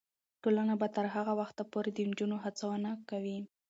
[0.41, 3.37] ټولنه به تر هغه وخته پورې د نجونو هڅونه کوي.